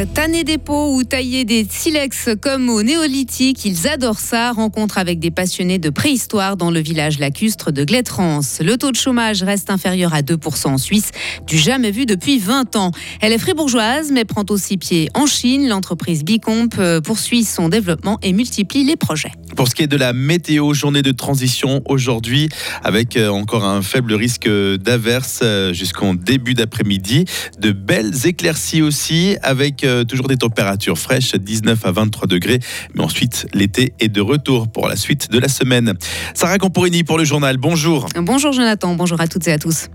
[0.00, 4.52] Euh, tanner des pots ou tailler des silex comme au néolithique, ils adorent ça.
[4.52, 8.60] Rencontre avec des passionnés de préhistoire dans le village lacustre de Glettrance.
[8.62, 11.10] Le taux de chômage reste inférieur à 2% en Suisse,
[11.46, 12.92] du jamais vu depuis 20 ans.
[13.20, 15.68] Elle est fribourgeoise, mais prend aussi pied en Chine.
[15.68, 19.32] L'entreprise Bicomp euh, poursuit son développement et multiplie les projets.
[19.56, 22.48] Pour ce qui est de la météo, journée de transition aujourd'hui,
[22.82, 25.42] avec euh, encore un faible risque d'averse
[25.72, 27.24] jusqu'en début d'après-midi.
[27.58, 32.60] De belles éclaircies aussi, avec euh, toujours des températures fraîches, 19 à 23 degrés.
[32.94, 35.94] Mais ensuite, l'été est de retour pour la suite de la semaine.
[36.34, 37.56] Sarah Camporini pour le journal.
[37.56, 38.06] Bonjour.
[38.16, 39.88] Bonjour Jonathan, bonjour à toutes et à tous.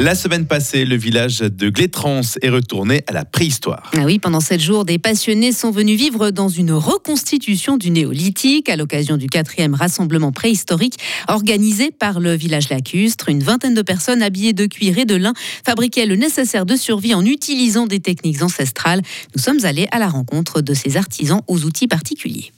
[0.00, 3.90] La semaine passée, le village de Glétrance est retourné à la préhistoire.
[3.96, 8.68] Ah oui, pendant sept jours, des passionnés sont venus vivre dans une reconstitution du néolithique
[8.68, 13.28] à l'occasion du quatrième rassemblement préhistorique organisé par le village lacustre.
[13.28, 15.32] Une vingtaine de personnes habillées de cuir et de lin
[15.66, 19.02] fabriquaient le nécessaire de survie en utilisant des techniques ancestrales.
[19.34, 22.52] Nous sommes allés à la rencontre de ces artisans aux outils particuliers.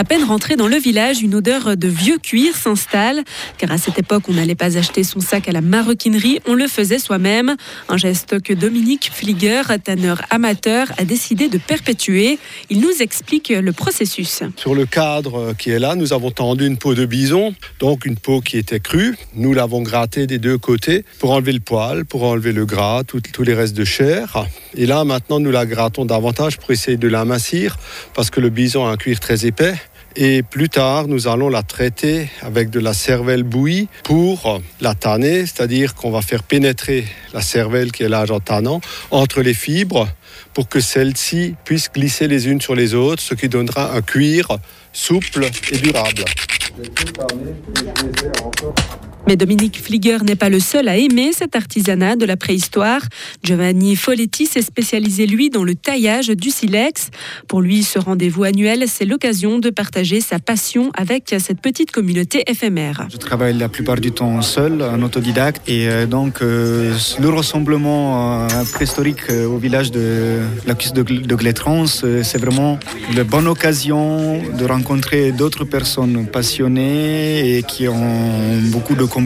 [0.00, 3.22] À peine rentré dans le village, une odeur de vieux cuir s'installe,
[3.58, 6.68] car à cette époque, on n'allait pas acheter son sac à la maroquinerie, on le
[6.68, 7.54] faisait soi-même.
[7.90, 12.38] Un geste que Dominique Flieger, tanneur amateur, a décidé de perpétuer.
[12.70, 14.42] Il nous explique le processus.
[14.56, 18.16] Sur le cadre qui est là, nous avons tendu une peau de bison, donc une
[18.16, 19.18] peau qui était crue.
[19.34, 23.42] Nous l'avons grattée des deux côtés pour enlever le poil, pour enlever le gras, tous
[23.42, 24.46] les restes de chair.
[24.74, 27.76] Et là, maintenant, nous la grattons davantage pour essayer de l'amincir,
[28.14, 29.74] parce que le bison a un cuir très épais.
[30.16, 35.46] Et plus tard, nous allons la traiter avec de la cervelle bouillie pour la tanner,
[35.46, 40.08] c'est-à-dire qu'on va faire pénétrer la cervelle qui est là en tannant entre les fibres
[40.52, 44.48] pour que celles-ci puissent glisser les unes sur les autres, ce qui donnera un cuir
[44.92, 46.24] souple et durable.
[49.30, 53.02] Mais Dominique Flieger n'est pas le seul à aimer cet artisanat de la préhistoire.
[53.44, 57.10] Giovanni Folletti s'est spécialisé, lui, dans le taillage du silex.
[57.46, 62.42] Pour lui, ce rendez-vous annuel, c'est l'occasion de partager sa passion avec cette petite communauté
[62.48, 63.06] éphémère.
[63.08, 68.48] Je travaille la plupart du temps seul, en autodidacte, et euh, donc euh, le rassemblement
[68.48, 72.80] euh, préhistorique au village de la cuisse de, de Glétrance, c'est vraiment
[73.14, 79.19] la bonne occasion de rencontrer d'autres personnes passionnées et qui ont beaucoup de compétences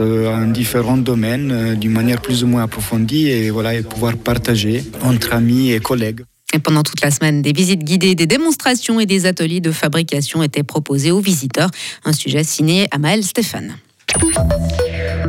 [0.00, 4.16] euh, en différents domaines euh, d'une manière plus ou moins approfondie et, voilà, et pouvoir
[4.16, 6.20] partager entre amis et collègues.
[6.54, 10.42] Et pendant toute la semaine, des visites guidées, des démonstrations et des ateliers de fabrication
[10.42, 11.70] étaient proposés aux visiteurs.
[12.04, 13.76] Un sujet signé Amael Stéphane.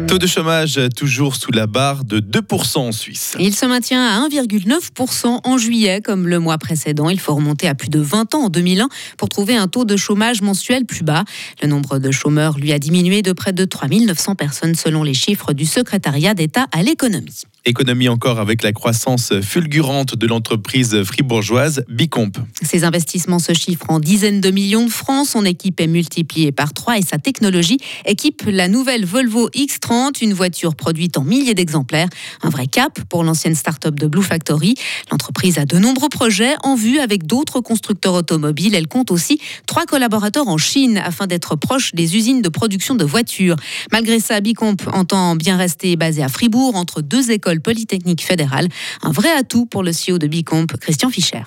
[0.09, 3.36] Taux de chômage toujours sous la barre de 2% en Suisse.
[3.40, 7.09] Il se maintient à 1,9% en juillet comme le mois précédent.
[7.09, 8.90] Il faut remonter à plus de 20 ans en 2001
[9.20, 11.25] pour trouver un taux de chômage mensuel plus bas.
[11.62, 15.53] Le nombre de chômeurs lui a diminué de près de 3900 personnes selon les chiffres
[15.53, 17.44] du secrétariat d'État à l'économie.
[17.66, 22.31] Économie encore avec la croissance fulgurante de l'entreprise fribourgeoise Bicomp.
[22.62, 25.28] Ses investissements se chiffrent en dizaines de millions de francs.
[25.28, 30.34] Son équipe est multipliée par trois et sa technologie équipe la nouvelle Volvo X30, une
[30.34, 32.08] voiture produite en milliers d'exemplaires.
[32.42, 34.76] Un vrai cap pour l'ancienne start-up de Blue Factory.
[35.12, 38.74] L'entreprise a de nombreux projets en vue avec d'autres constructeurs automobiles.
[38.74, 43.03] Elle compte aussi trois collaborateurs en Chine afin d'être proche des usines de production de
[43.03, 43.58] voitures.
[43.91, 48.68] Malgré ça, Bicomp entend bien rester basé à Fribourg entre deux écoles polytechnique fédérale.
[49.02, 51.44] Un vrai atout pour le CEO de Bicomp, Christian Fischer.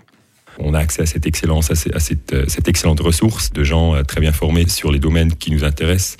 [0.59, 4.21] On a accès à cette excellence, à euh, cette, excellente ressource de gens euh, très
[4.21, 6.19] bien formés sur les domaines qui nous intéressent.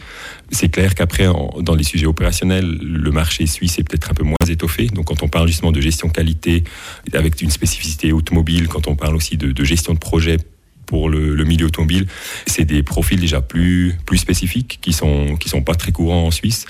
[0.51, 1.27] C'est clair qu'après,
[1.61, 4.87] dans les sujets opérationnels, le marché suisse est peut-être un peu moins étoffé.
[4.87, 6.65] Donc, quand on parle justement de gestion qualité,
[7.13, 10.39] avec une spécificité automobile, quand on parle aussi de, gestion de projet
[10.87, 12.07] pour le, milieu automobile,
[12.47, 16.67] c'est des profils déjà plus, spécifiques qui sont, sont pas très courants en Suisse.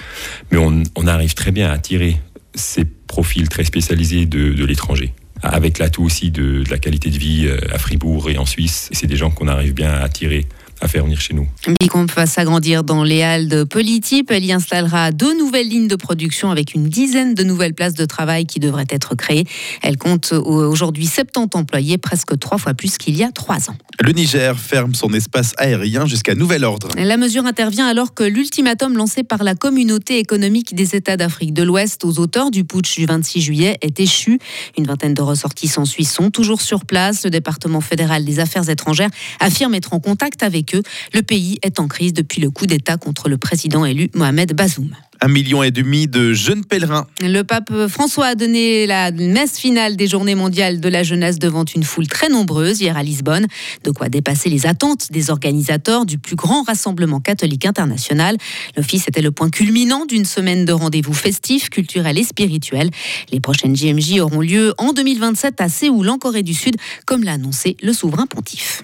[0.53, 2.19] Mais on, on arrive très bien à attirer
[2.55, 7.47] ces profils très spécialisés de, l'étranger avec l'atout aussi de, de, la qualité de vie
[7.47, 8.89] euh, à Fribourg et en Suisse.
[8.93, 10.47] C'est des gens qu'on arrive bien à attirer
[10.83, 11.47] à faire venir chez nous.
[11.81, 14.31] Bicomp va s'agrandir dans les halles de Polytype.
[14.31, 18.05] Elle y installera deux nouvelles lignes de production avec une dizaine de nouvelles places de
[18.05, 19.47] travail qui devraient être créées.
[19.83, 23.77] Elle compte aujourd'hui 70 employés, presque trois fois plus qu'il y a trois ans.
[24.01, 26.89] Le Niger ferme son espace aérien jusqu'à nouvel ordre.
[26.97, 31.63] La mesure intervient alors que l'ultimatum lancé par la communauté économique des États d'Afrique de
[31.63, 34.39] l'Ouest aux auteurs du putsch du 26 juillet est échu.
[34.77, 37.25] Une vingtaine de ressortissants suisses sont toujours sur place.
[37.25, 40.72] Le département fédéral des affaires étrangères affirme être en contact avec
[41.13, 44.91] Le pays est en crise depuis le coup d'État contre le président élu Mohamed Bazoum.
[45.25, 47.07] Un million et demi de jeunes pèlerins.
[47.21, 51.65] Le pape François a donné la messe finale des Journées mondiales de la jeunesse devant
[51.65, 53.47] une foule très nombreuse hier à Lisbonne.
[53.85, 58.37] De quoi dépasser les attentes des organisateurs du plus grand rassemblement catholique international.
[58.77, 62.91] L'office était le point culminant d'une semaine de rendez-vous festifs, culturels et spirituels.
[63.31, 66.75] Les prochaines JMJ auront lieu en 2027 à Séoul, en Corée du Sud,
[67.07, 68.83] comme l'a annoncé le souverain pontife.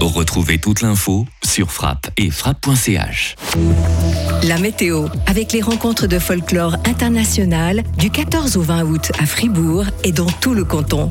[0.00, 3.36] Retrouvez toute l'info sur frappe et frappe.ch.
[4.44, 9.84] La météo, avec les rencontres de folklore international du 14 au 20 août à Fribourg
[10.04, 11.10] et dans tout le canton.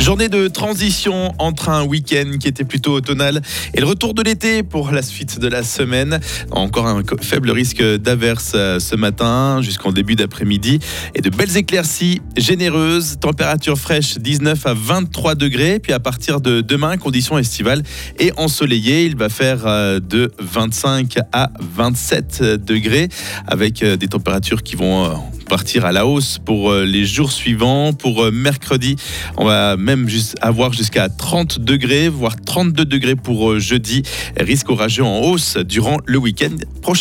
[0.00, 3.40] Journée de transition entre un week-end qui était plutôt automnal
[3.72, 6.20] et le retour de l'été pour la suite de la semaine.
[6.50, 10.78] Encore un faible risque d'averse euh, ce matin jusqu'en début d'après-midi
[11.14, 13.16] et de belles éclaircies généreuses.
[13.18, 15.78] Température fraîche 19 à 23 degrés.
[15.78, 17.82] Puis à partir de demain, conditions estivales
[18.18, 19.06] et ensoleillées.
[19.06, 23.08] Il va faire euh, de 25 à 27 degrés
[23.46, 27.92] avec euh, des températures qui vont partir à la hausse pour euh, les jours suivants.
[27.92, 28.96] Pour euh, mercredi,
[29.36, 34.02] on va même juste avoir jusqu'à 30 degrés, voire 32 degrés pour euh, jeudi.
[34.38, 36.92] Risque orageux en hausse durant le week-end prochain.